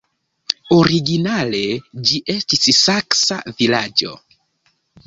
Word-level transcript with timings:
Originale 0.77 1.61
ĝi 2.09 2.23
estis 2.37 2.65
saksa 2.87 3.41
vilaĝo. 3.63 4.21